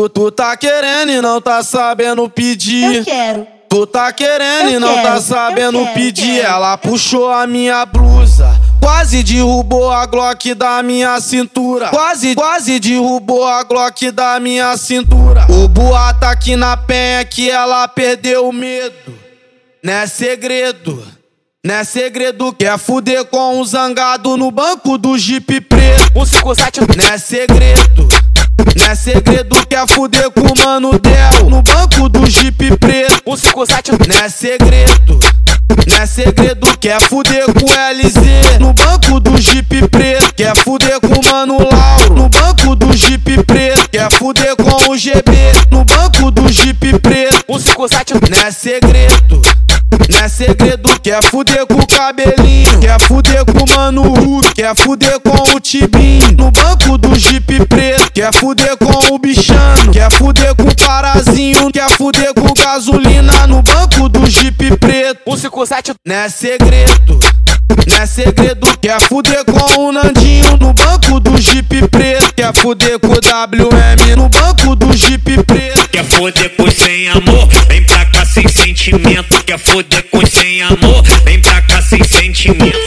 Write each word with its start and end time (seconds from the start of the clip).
Tu, 0.00 0.08
tu 0.08 0.30
tá 0.30 0.56
querendo 0.56 1.12
e 1.12 1.20
não 1.20 1.42
tá 1.42 1.62
sabendo 1.62 2.26
pedir. 2.30 2.96
Eu 2.96 3.04
quero. 3.04 3.46
Tu 3.68 3.86
tá 3.86 4.10
querendo 4.12 4.70
Eu 4.70 4.76
e 4.76 4.78
não 4.78 4.94
quero, 4.94 5.08
tá 5.08 5.20
sabendo 5.20 5.78
quero, 5.80 5.94
pedir. 5.94 6.40
quero. 6.40 6.48
Ela 6.48 6.78
puxou 6.78 7.30
a 7.30 7.46
minha 7.46 7.84
blusa. 7.84 8.48
Quase 8.80 9.22
derrubou 9.22 9.90
a 9.90 10.06
Glock 10.06 10.54
da 10.54 10.82
minha 10.82 11.20
cintura. 11.20 11.88
Quase, 11.88 12.34
quase 12.34 12.80
derrubou 12.80 13.46
a 13.46 13.62
Glock 13.62 14.10
da 14.10 14.40
minha 14.40 14.74
cintura. 14.78 15.46
O 15.50 15.68
boa 15.68 16.14
tá 16.14 16.30
aqui 16.30 16.56
na 16.56 16.78
penha 16.78 17.22
que 17.26 17.50
ela 17.50 17.86
perdeu 17.86 18.48
o 18.48 18.52
medo. 18.52 19.14
Não 19.84 19.92
é 19.92 20.06
segredo. 20.06 21.06
Não 21.62 21.74
é 21.74 21.84
segredo. 21.84 22.54
Quer 22.54 22.78
fuder 22.78 23.26
com 23.26 23.60
um 23.60 23.64
zangado 23.66 24.34
no 24.38 24.50
banco 24.50 24.96
do 24.96 25.18
Jeep 25.18 25.60
preto. 25.60 26.10
Um 26.16 26.24
57 26.24 26.80
Não 28.76 28.86
é 28.86 28.94
segredo. 28.94 29.56
Não 29.70 29.82
é 29.82 29.86
fuder 29.86 30.30
com 30.30 30.40
o 30.40 30.64
mano 30.64 30.98
Del 30.98 31.48
no 31.48 31.62
banco 31.62 32.08
do 32.08 32.28
Jeep 32.28 32.76
preto. 32.76 33.22
Um 33.26 33.36
57 33.36 33.92
Não 33.92 34.16
é 34.16 34.28
segredo, 34.28 35.20
não 35.86 35.96
é 35.96 36.06
segredo. 36.06 36.78
Quer 36.78 37.00
fuder 37.00 37.44
com 37.46 37.64
o 37.64 37.70
LZ 37.70 38.58
no 38.60 38.72
banco 38.72 39.20
do 39.20 39.40
Jeep 39.40 39.88
preto. 39.88 40.34
Quer 40.34 40.56
fuder 40.56 41.00
com 41.00 41.18
o 41.18 41.30
Mano 41.30 41.56
Lauro 41.58 42.14
no 42.14 42.28
banco 42.28 42.74
do 42.74 42.92
Jeep 42.94 43.42
preto. 43.44 43.88
Quer 43.90 44.12
fuder 44.12 44.56
com 44.56 44.90
o 44.90 44.96
GB 44.96 45.32
no 45.70 45.84
banco 45.84 46.30
do 46.30 46.48
Jeep 46.50 46.98
preto. 46.98 47.44
Um 47.48 47.58
57 47.58 48.14
Não 48.30 48.38
é 48.38 48.50
segredo, 48.50 49.42
não 50.10 50.18
é 50.18 50.28
segredo. 50.28 51.00
Quer 51.00 51.22
fuder 51.22 51.66
com 51.66 51.74
o 51.74 51.86
cabelinho. 51.86 52.80
Quer 52.80 53.00
fuder 53.00 53.44
com 53.44 53.64
o 53.64 53.76
Mano 53.76 54.02
Hulk. 54.02 54.54
Quer 54.54 54.74
fuder 54.74 55.20
com 55.20 55.56
o 55.56 55.60
Tibinho 55.60 56.32
no 56.32 56.50
banco 56.50 56.98
do. 56.98 57.10
Quer 58.30 58.38
fuder 58.38 58.76
com 58.76 59.14
o 59.14 59.18
Bichano. 59.18 59.90
Quer 59.92 60.08
fuder 60.12 60.54
com 60.54 60.62
o 60.62 60.76
Parazinho. 60.76 61.68
Quer 61.72 61.90
fuder 61.90 62.32
com 62.32 62.54
gasolina 62.54 63.46
no 63.48 63.60
banco 63.60 64.08
do 64.08 64.24
Jeep 64.30 64.76
preto. 64.76 65.20
Um 65.26 65.36
57 65.36 65.94
Não 66.06 66.14
é 66.14 66.28
segredo, 66.28 67.18
não 67.88 67.96
é 67.96 68.06
segredo. 68.06 68.78
Quer 68.78 69.00
fuder 69.00 69.44
com 69.44 69.80
o 69.80 69.92
Nandinho 69.92 70.56
no 70.60 70.72
banco 70.72 71.18
do 71.18 71.40
Jeep 71.40 71.88
preto. 71.88 72.32
Quer 72.34 72.54
fuder 72.54 73.00
com 73.00 73.08
o 73.08 73.10
WM 73.10 74.16
no 74.16 74.28
banco 74.28 74.76
do 74.76 74.96
Jeep 74.96 75.42
preto. 75.42 75.88
Quer 75.88 76.04
foder 76.04 76.54
com 76.56 76.70
sem 76.70 77.08
amor? 77.08 77.48
Vem 77.68 77.84
pra 77.84 78.04
cá 78.06 78.24
sem 78.24 78.46
sentimento. 78.46 79.42
Quer 79.44 79.58
foder 79.58 80.04
com 80.08 80.24
sem 80.24 80.62
amor? 80.62 81.02
Vem 81.24 81.40
pra 81.40 81.62
cá 81.62 81.82
sem 81.82 82.04
sentimento. 82.04 82.79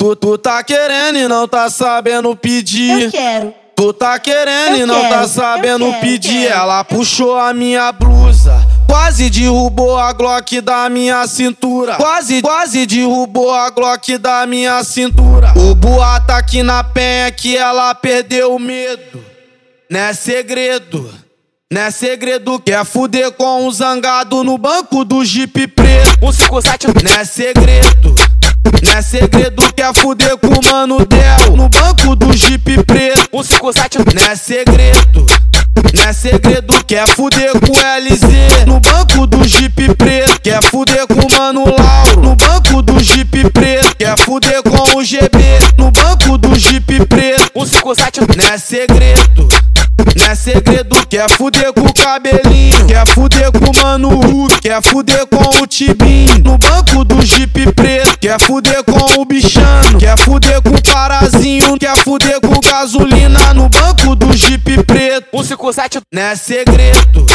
Tu, 0.00 0.16
tu, 0.16 0.38
tá 0.38 0.64
querendo 0.64 1.18
e 1.18 1.28
não 1.28 1.46
tá 1.46 1.68
sabendo 1.68 2.34
pedir. 2.34 3.02
Eu 3.02 3.10
quero. 3.10 3.54
Tu 3.76 3.92
tá 3.92 4.18
querendo 4.18 4.76
Eu 4.76 4.82
e 4.82 4.86
não 4.86 4.98
quero, 4.98 5.14
tá 5.14 5.28
sabendo 5.28 5.86
quero, 5.90 6.00
pedir. 6.00 6.48
quero. 6.48 6.60
Ela 6.60 6.82
puxou 6.84 7.36
a 7.38 7.52
minha 7.52 7.92
blusa. 7.92 8.66
Quase 8.88 9.28
derrubou 9.28 9.98
a 9.98 10.12
Glock 10.14 10.60
da 10.62 10.88
minha 10.88 11.26
cintura. 11.26 11.96
Quase, 11.96 12.40
quase 12.40 12.86
derrubou 12.86 13.52
a 13.54 13.68
Glock 13.68 14.16
da 14.16 14.46
minha 14.46 14.82
cintura. 14.84 15.52
O 15.54 15.74
boa 15.74 16.18
tá 16.20 16.38
aqui 16.38 16.62
na 16.62 16.82
penha 16.82 17.30
que 17.30 17.54
ela 17.56 17.94
perdeu 17.94 18.54
o 18.54 18.58
medo. 18.58 19.22
Não 19.90 20.00
é 20.00 20.14
segredo. 20.14 21.10
Não 21.70 21.82
é 21.82 21.90
segredo. 21.90 22.58
Quer 22.58 22.84
fuder 22.86 23.30
com 23.32 23.66
um 23.66 23.70
zangado 23.70 24.42
no 24.42 24.56
banco 24.56 25.04
do 25.04 25.22
Jeep 25.24 25.68
preto. 25.68 26.18
Um 26.22 26.32
57 26.32 27.04
Não 27.04 27.12
é 27.12 27.24
segredo, 27.24 28.14
fuder 30.10 30.36
com 30.38 30.48
o 30.48 30.72
Mano 30.72 31.06
Del 31.06 31.56
no 31.56 31.68
banco 31.68 32.16
do 32.16 32.36
Jeep 32.36 32.82
preto. 32.82 33.28
Um 33.32 33.44
57 33.44 33.98
Não 34.12 34.24
é 34.24 34.34
segredo, 34.34 35.26
não 35.94 36.04
é 36.04 36.12
segredo. 36.12 36.84
Quer 36.84 37.06
fuder 37.06 37.52
com 37.60 37.72
o 37.72 37.78
LZ 37.78 38.66
no 38.66 38.80
banco 38.80 39.24
do 39.28 39.46
Jeep 39.46 39.94
preto. 39.94 40.40
Quer 40.40 40.60
fuder 40.64 41.06
com 41.06 41.14
o 41.14 41.38
Mano 41.38 41.64
Lauro 41.64 42.22
no 42.22 42.34
banco 42.34 42.82
do 42.82 42.98
Jeep 42.98 43.50
preto. 43.50 43.96
Quer 43.96 44.18
fuder 44.18 44.60
com 44.64 44.98
o 44.98 45.04
GB 45.04 45.38
no 45.78 45.92
banco 45.92 46.36
do 46.36 46.58
Jeep 46.58 47.06
preto. 47.06 47.52
Um 47.54 47.64
57 47.64 48.20
Não 48.36 48.52
é 48.52 48.58
segredo, 48.58 49.48
não 50.16 50.26
é 50.26 50.34
segredo. 50.34 51.06
Quer 51.08 51.30
fuder 51.30 51.72
com 51.72 51.86
o 51.86 51.94
cabelinho. 51.94 52.86
Quer 52.86 53.06
fuder 53.06 53.52
com 53.52 53.70
o 53.70 53.82
Mano 53.82 54.08
Hulk. 54.08 54.60
Quer 54.60 54.82
fuder 54.82 55.24
com 55.26 55.62
o 55.62 55.66
Tibinho 55.68 56.38
no 56.44 56.58
banco 56.58 57.04
do 57.04 57.24
Jeep 57.24 57.72
preto. 57.72 58.18
Quer 58.18 58.40
fuder 58.40 58.82
com 58.82 59.20
o 59.20 59.24
Bichano. 59.24 59.79
Quer 60.10 60.18
fuder 60.18 60.60
com 60.62 60.70
o 60.70 60.82
Parazinho. 60.82 61.78
Quer 61.78 61.96
fuder 61.98 62.40
com 62.40 62.58
gasolina 62.58 63.54
no 63.54 63.68
banco 63.68 64.16
do 64.16 64.36
Jeep 64.36 64.82
preto. 64.82 65.28
Um 65.32 65.44
57 65.44 66.00
Não 66.12 66.22
é 66.22 66.34
segredo, 66.34 67.26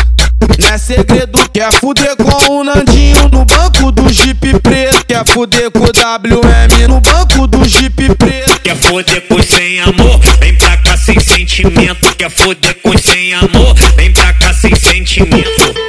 não 0.59 0.69
é 0.69 0.77
segredo. 0.77 1.39
Quer 1.53 1.71
fuder 1.71 2.17
com 2.17 2.51
o 2.51 2.63
Nandinho 2.65 3.29
no 3.31 3.45
banco 3.45 3.93
do 3.93 4.11
Jeep 4.11 4.59
preto. 4.59 5.05
Quer 5.05 5.25
fuder 5.25 5.71
com 5.71 5.79
o 5.79 5.83
WM 5.85 6.87
no 6.89 6.99
banco 6.99 7.47
do 7.47 7.63
Jeep 7.63 8.13
preto. 8.15 8.59
Quer 8.59 8.75
foder 8.75 9.21
com 9.21 9.41
sem 9.41 9.79
amor? 9.79 10.19
Vem 10.41 10.57
pra 10.57 10.75
cá 10.75 10.97
sem 10.97 11.17
sentimento. 11.17 12.13
Quer 12.17 12.29
foder 12.29 12.75
com 12.83 12.97
sem 12.97 13.33
amor? 13.35 13.73
Vem 13.95 14.11
pra 14.11 14.33
cá 14.33 14.53
sem 14.53 14.75
sentimento. 14.75 15.84